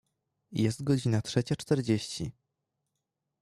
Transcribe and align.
Jest 0.51 0.83
godzina 0.83 1.21
trzecia 1.21 1.55
czterdzieści. 1.55 2.31